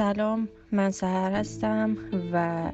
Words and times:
سلام 0.00 0.48
من 0.72 0.90
سهر 0.90 1.32
هستم 1.32 1.96
و 2.32 2.72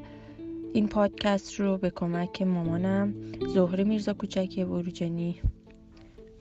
این 0.73 0.89
پادکست 0.89 1.61
رو 1.61 1.79
به 1.79 1.91
کمک 1.91 2.43
مامانم 2.43 3.15
زهره 3.55 3.85
میرزا 3.85 4.15
کوچکی 4.15 4.65
بروجنی 4.65 5.41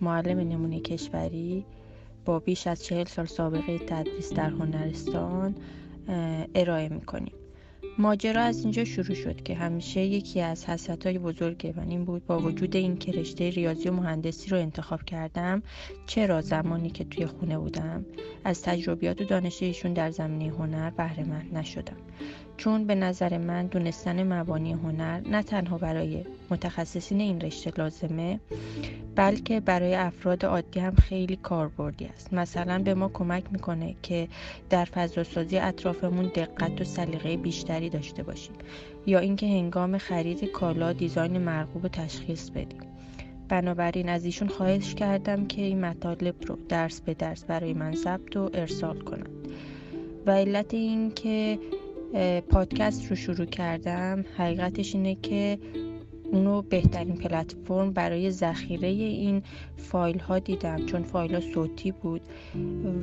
معلم 0.02 0.40
نمونه 0.40 0.80
کشوری 0.80 1.66
با 2.26 2.40
بیش 2.40 2.68
از 2.68 2.84
چهل 2.84 3.06
سال 3.06 3.26
سابقه 3.26 3.80
تدریس 3.80 4.34
در 4.34 4.50
هنرستان 4.50 5.56
ارائه 6.56 6.90
می‌کنیم. 6.90 7.34
ماجرا 7.98 8.42
از 8.42 8.62
اینجا 8.62 8.84
شروع 8.84 9.16
شد 9.16 9.44
که 9.44 9.56
همیشه 9.56 10.02
یکی 10.02 10.42
از 10.42 10.66
حسرت 10.66 11.06
های 11.06 11.20
بزرگ 11.20 11.74
من 11.78 11.90
این 11.90 12.06
بود 12.06 12.26
با 12.26 12.40
وجود 12.40 12.76
این 12.76 12.98
که 12.98 13.12
رشته 13.12 13.50
ریاضی 13.50 13.90
و 13.90 13.94
مهندسی 13.94 14.50
رو 14.50 14.58
انتخاب 14.58 15.04
کردم 15.04 15.64
چرا 16.06 16.42
زمانی 16.42 16.90
که 16.90 17.04
توی 17.04 17.26
خونه 17.26 17.58
بودم 17.58 18.06
از 18.44 18.62
تجربیات 18.62 19.22
و 19.22 19.24
دانش 19.24 19.64
ایشون 19.64 19.94
در 19.94 20.12
زمینه 20.12 20.54
هنر 20.54 20.90
بهره 20.90 21.24
مند 21.24 21.58
نشدم. 21.58 21.98
چون 22.58 22.86
به 22.86 22.96
نظر 22.96 23.38
من 23.38 23.68
دونستن 23.68 24.34
مبانی 24.34 24.74
هنر 24.74 25.22
نه 25.30 25.44
تنها 25.44 25.78
برای 25.78 26.26
متخصصین 26.50 27.22
این 27.22 27.42
رشته 27.42 27.72
لازمه 27.78 28.40
بلکه 29.16 29.60
برای 29.60 29.96
افراد 29.96 30.46
عادی 30.46 30.80
هم 30.80 30.96
خیلی 30.96 31.36
کاربردی 31.36 32.06
است. 32.06 32.34
مثلا 32.34 32.80
به 32.80 32.94
ما 32.94 33.10
کمک 33.14 33.44
می‌کنه 33.52 33.96
که 34.04 34.28
در 34.70 34.86
فضاسازی 34.86 35.58
اطرافمون 35.58 36.32
دقت 36.36 36.82
و 36.82 36.84
سلیقه 36.84 37.38
بیشتری 37.38 37.90
داشته 37.90 38.24
باشیم 38.24 38.56
یا 39.06 39.20
اینکه 39.20 39.48
هنگام 39.48 39.98
خرید 39.98 40.46
کالا 40.46 40.94
دیزاین 40.94 41.38
مرغوب 41.38 41.88
تشخیص 41.88 42.50
بدیم. 42.50 42.82
بنابراین 43.50 44.10
از 44.10 44.26
ایشون 44.26 44.48
خواهش 44.48 44.96
کردم 44.96 45.48
که 45.48 45.62
این 45.62 45.86
مطالب 45.86 46.36
رو 46.48 46.58
درس 46.70 47.02
به 47.02 47.14
درس 47.14 47.44
برای 47.44 47.74
من 47.74 47.96
ثبت 47.96 48.38
و 48.38 48.50
ارسال 48.54 49.00
کنند. 49.00 49.30
و 50.26 50.32
علت 50.32 50.74
این 50.74 51.12
که 51.12 51.60
پادکست 52.50 53.10
رو 53.10 53.16
شروع 53.16 53.46
کردم. 53.46 54.26
حقیقتش 54.38 54.96
اینه 54.96 55.16
که 55.16 55.60
اونو 56.32 56.62
بهترین 56.62 57.16
پلتفرم 57.16 57.94
برای 57.94 58.32
ذخیره 58.32 58.88
این 58.88 59.44
فایل 59.78 60.20
ها 60.20 60.40
دیدم 60.40 60.86
چون 60.86 61.04
فایل 61.04 61.36
ها 61.36 61.42
صوتی 61.42 61.92
بود. 61.92 62.22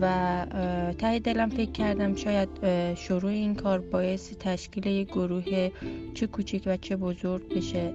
و 0.00 0.46
ته 0.98 1.18
دلم 1.18 1.48
فکر 1.48 1.70
کردم 1.70 2.14
شاید 2.14 2.48
شروع 2.94 3.30
این 3.30 3.54
کار 3.54 3.78
باعث 3.78 4.32
تشکیل 4.40 4.86
یک 4.86 5.08
گروه 5.08 5.70
چه 6.14 6.26
کوچیک 6.26 6.62
و 6.66 6.76
چه 6.76 6.96
بزرگ 6.96 7.48
بشه. 7.56 7.92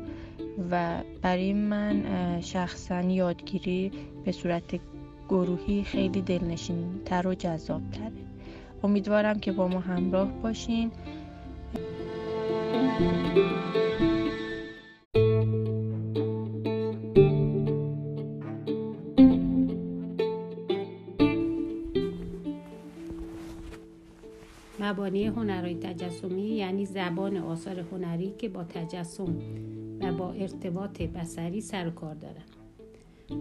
و 0.72 1.04
برای 1.22 1.54
من 1.54 2.04
شخصا 2.42 3.02
یادگیری 3.02 3.92
به 4.26 4.32
صورت 4.32 4.80
گروهی 5.30 5.84
خیلی 5.84 6.22
دلنشین 6.22 7.00
تر 7.06 7.28
و 7.28 7.34
جذاب 7.34 7.82
تره 7.92 8.12
امیدوارم 8.84 9.40
که 9.40 9.52
با 9.52 9.68
ما 9.68 9.80
همراه 9.80 10.32
باشین. 10.44 10.92
مبانی 24.80 25.26
هنرهای 25.26 25.76
تجسمی 25.76 26.42
یعنی 26.42 26.86
زبان 26.86 27.38
آثار 27.38 27.80
هنری 27.80 28.34
که 28.38 28.50
با 28.50 28.64
تجسم 28.64 29.36
و 30.02 30.14
با 30.14 30.32
ارتباط 30.32 31.02
بسری 31.02 31.62
سر 31.62 31.88
و 31.88 31.92
کار 31.92 32.16
دارند 32.16 32.57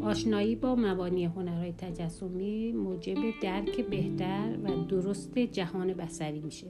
آشنایی 0.03 0.57
با 0.57 0.75
مبانی 0.75 1.25
هنرهای 1.25 1.73
تجسمی 1.73 2.73
موجب 2.73 3.19
درک 3.43 3.81
بهتر 3.81 4.57
و 4.65 4.85
درست 4.85 5.39
جهان 5.39 5.95
بسری 5.95 6.41
میشه. 6.41 6.67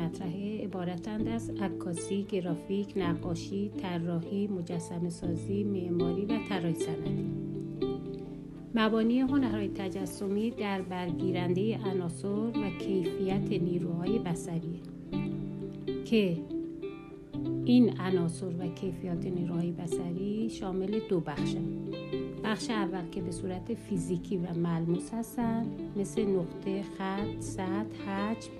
مطرحه 0.00 0.64
عبارتند 0.64 1.28
از 1.28 1.50
عکاسی، 1.50 2.22
گرافیک، 2.22 2.92
نقاشی، 2.96 3.70
طراحی، 3.82 4.46
مجسمه 4.46 5.10
سازی، 5.10 5.64
معماری 5.64 6.24
و 6.24 6.38
طراحی 6.48 6.74
صنعتی. 6.74 7.26
مبانی 8.74 9.20
هنرهای 9.20 9.68
تجسمی 9.68 10.50
در 10.50 10.82
برگیرنده 10.82 11.78
عناصر 11.78 12.28
و 12.28 12.70
کیفیت 12.78 13.62
نیروهای 13.62 14.18
بصریه 14.18 14.80
که 16.04 16.36
این 17.64 18.00
عناصر 18.00 18.46
و 18.46 18.68
کیفیات 18.68 19.26
نیروهای 19.26 19.72
بصری 19.72 20.50
شامل 20.50 21.00
دو 21.08 21.20
بخشن 21.20 21.64
بخش 22.44 22.70
اول 22.70 23.08
که 23.12 23.22
به 23.22 23.30
صورت 23.30 23.74
فیزیکی 23.74 24.36
و 24.36 24.54
ملموس 24.54 25.14
هستند 25.14 25.80
مثل 25.96 26.26
نقطه، 26.26 26.82
خط، 26.82 27.40
سطح، 27.40 28.10
حجم، 28.10 28.50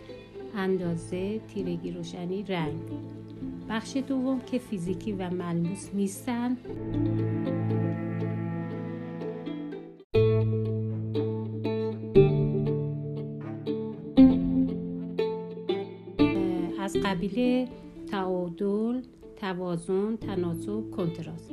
اندازه، 0.55 1.39
تیرگی 1.39 1.91
روشنی، 1.91 2.43
رنگ. 2.43 2.81
بخش 3.69 3.97
دوم 3.97 4.41
که 4.41 4.59
فیزیکی 4.59 5.13
و 5.13 5.31
ملموس 5.31 5.95
نیستند 5.95 6.59
از 16.81 16.97
قبیل 17.05 17.69
تعادل، 18.07 19.01
توازن، 19.37 20.17
تناسب، 20.17 20.91
کنتراست. 20.91 21.53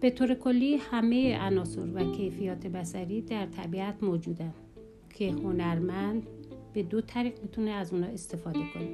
به 0.00 0.10
طور 0.10 0.34
کلی 0.34 0.76
همه 0.76 1.38
عناصر 1.40 1.90
و 1.94 2.12
کیفیات 2.12 2.66
بسری 2.66 3.20
در 3.20 3.46
طبیعت 3.46 4.02
موجودن 4.02 4.54
که 5.10 5.32
هنرمند 5.32 6.26
به 6.78 6.84
دو 6.84 7.00
طریق 7.00 7.42
می‌تونه 7.42 7.70
از 7.70 7.92
اونا 7.92 8.06
استفاده 8.06 8.58
کنه. 8.74 8.88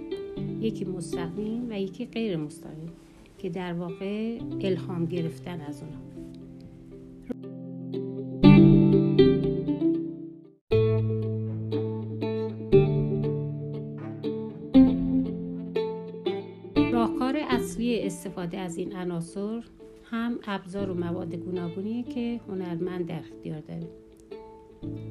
یکی 0.60 0.84
مستقیم 0.84 1.70
و 1.70 1.80
یکی 1.80 2.06
غیر 2.06 2.36
مستقیم 2.36 2.92
که 3.38 3.50
در 3.50 3.72
واقع 3.72 4.38
الهام 4.60 5.06
گرفتن 5.06 5.60
از 5.60 5.82
اونا. 5.82 5.96
راهکار 16.92 17.36
اصلی 17.48 18.00
استفاده 18.00 18.58
از 18.58 18.76
این 18.76 18.96
عناصر 18.96 19.64
هم 20.04 20.38
ابزار 20.46 20.90
و 20.90 20.94
مواد 20.94 21.34
گوناگونیه 21.34 22.02
که 22.02 22.40
هنرمند 22.48 23.06
در 23.06 23.18
اختیار 23.18 23.60
داره. 23.60 24.03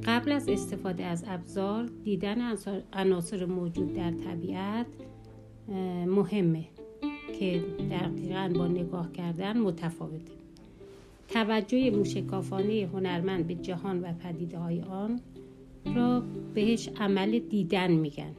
قبل 0.05 0.31
از 0.31 0.49
استفاده 0.49 1.03
از 1.03 1.23
ابزار 1.27 1.89
دیدن 2.03 2.55
عناصر 2.93 3.45
موجود 3.45 3.93
در 3.93 4.11
طبیعت 4.11 4.85
مهمه 6.07 6.65
که 7.39 7.63
دقیقا 7.91 8.51
با 8.55 8.67
نگاه 8.67 9.11
کردن 9.11 9.57
متفاوته. 9.59 10.33
توجه 11.27 11.91
موشکافانه 11.91 12.89
هنرمند 12.93 13.47
به 13.47 13.55
جهان 13.55 14.01
و 14.01 14.13
پدیده 14.13 14.57
های 14.57 14.81
آن 14.81 15.19
را 15.95 16.23
بهش 16.53 16.89
عمل 16.99 17.39
دیدن 17.39 17.91
میگن. 17.91 18.35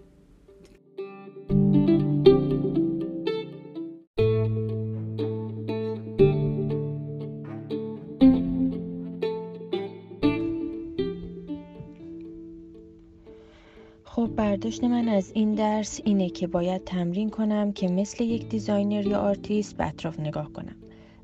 خب 14.15 14.31
برداشت 14.37 14.85
من 14.85 15.09
از 15.09 15.33
این 15.35 15.55
درس 15.55 16.01
اینه 16.05 16.31
که 16.31 16.47
باید 16.47 16.85
تمرین 16.85 17.31
کنم 17.31 17.73
که 17.73 17.89
مثل 17.89 18.25
یک 18.25 18.49
designer 18.49 19.07
یا 19.07 19.21
آرتیست 19.21 19.77
به 19.77 19.87
اطراف 19.87 20.21
نگاه 20.21 20.53
کنم. 20.53 20.77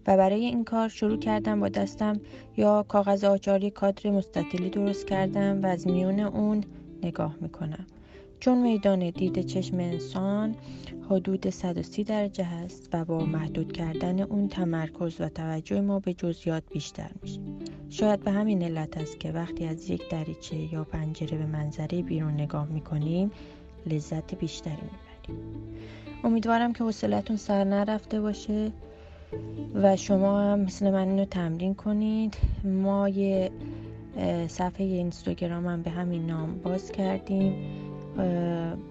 و 0.06 0.16
برای 0.16 0.44
این 0.44 0.64
کار 0.64 0.88
شروع 0.88 1.19
کردم 1.19 1.60
با 1.60 1.69
دستم 1.69 2.20
یا 2.56 2.82
کاغذ 2.88 3.25
آچار 3.25 3.55
یه 3.55 3.70
کادر 3.70 4.10
مستطیلی 4.10 4.70
درست 4.70 5.06
کردم 5.06 5.62
و 5.62 5.66
از 5.66 5.87
میون 5.87 6.20
اون 6.20 6.64
نگاه 7.02 7.37
می‌کنم. 7.40 7.87
چون 8.40 8.58
میدان 8.62 9.10
دید 9.10 9.46
چشم 9.46 9.76
انسان 9.76 10.54
حدود 11.10 11.50
130 11.50 12.04
درجه 12.04 12.44
هست 12.44 12.88
و 12.92 13.04
با 13.04 13.19
محدود 13.25 13.72
کردن 13.72 14.20
اون 14.20 14.48
تمرکز 14.48 15.20
و 15.20 15.28
توجه 15.28 15.81
ما 15.81 16.00
به 16.00 16.14
جزئیات 16.14 16.62
بیشتر 16.72 17.10
میشه. 17.22 17.40
شاید 17.90 18.20
به 18.20 18.31
همین 18.31 18.62
علت 18.62 18.96
است 18.98 19.20
که 19.20 19.32
وقتی 19.32 19.64
از 19.64 19.90
یک 19.90 20.08
دریچه 20.10 20.72
یا 20.75 20.84
پنجره 20.84 21.38
به 21.38 21.46
منظره 21.46 22.02
بیرون 22.02 22.34
نگاه 22.34 22.69
می‌کنیم 22.69 23.31
لذت 23.87 24.34
بیشتری 24.34 24.72
می‌بریم. 24.72 25.44
امیدوارم 26.25 26.72
که 26.72 26.84
حوصلتون 26.84 27.37
سر 27.37 27.64
نرفته 27.64 28.20
باشه 28.20 28.72
و 29.75 29.96
شما 29.96 30.40
هم 30.40 30.60
مثل 30.60 30.90
من 30.90 31.08
اینو 31.08 31.25
تمرین 31.25 31.75
کنید. 31.75 32.37
ما 32.64 33.08
یه 33.08 33.50
صفحه 34.48 34.87
اینستاگرام 34.87 35.66
هم 35.66 35.82
به 35.82 35.90
همین 35.90 36.26
نام 36.26 36.58
باز 36.58 36.92
کردیم. 36.92 37.54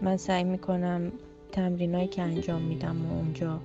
من 0.02 0.18
سعی 0.18 0.44
می‌کنم 0.44 1.12
تمرینایی 1.52 2.08
که 2.08 2.22
انجام 2.22 2.62
میدم 2.62 3.06
و 3.06 3.14
اونجا 3.14 3.60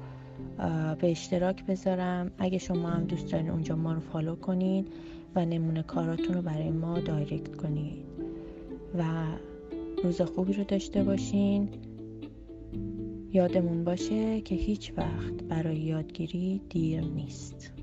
به 1.01 1.11
اشتراک 1.11 1.67
بذارم. 1.67 2.31
اگه 2.39 2.59
شما 2.59 2.89
هم 2.89 3.05
دوست 3.05 3.33
دارین 3.33 3.51
اونجا 3.51 3.77
ما 3.77 3.93
رو 3.93 4.01
فالو 4.01 4.37
کنین. 4.37 4.87
و 5.37 5.45
نمونه 5.45 5.83
کاراتون 5.83 6.35
رو 6.35 6.43
برای 6.43 6.71
ما 6.71 6.99
دایرکت 6.99 7.57
کنین 7.57 8.05
و 8.99 9.05
روز 10.05 10.21
خوبی 10.21 10.53
رو 10.53 10.65
داشته 10.65 11.05
باشین. 11.05 11.69
یادمون 13.33 13.85
باشه 13.85 14.41
که 14.41 14.55
هیچ 14.55 14.93
وقت 14.97 15.45
برای 15.49 15.77
یادگیری 15.77 16.61
دیر 16.69 17.01
نیست. 17.01 17.74